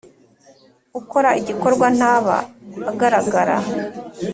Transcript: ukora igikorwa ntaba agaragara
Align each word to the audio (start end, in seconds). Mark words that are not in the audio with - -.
ukora 0.99 1.29
igikorwa 1.39 1.87
ntaba 1.97 2.35
agaragara 2.91 3.55